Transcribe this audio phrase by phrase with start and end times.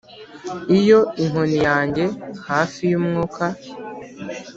[0.79, 3.45] iyo inkoni yanjye-hafi-yumwuka